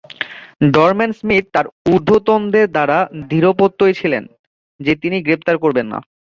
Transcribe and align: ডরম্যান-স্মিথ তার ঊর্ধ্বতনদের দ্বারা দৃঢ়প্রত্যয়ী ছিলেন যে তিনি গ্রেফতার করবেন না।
ডরম্যান-স্মিথ 0.71 1.45
তার 1.53 1.65
ঊর্ধ্বতনদের 1.85 2.65
দ্বারা 2.71 2.97
দৃঢ়প্রত্যয়ী 3.29 3.93
ছিলেন 3.93 4.23
যে 4.79 4.93
তিনি 5.01 5.17
গ্রেফতার 5.21 5.55
করবেন 5.57 5.85
না। 5.87 5.99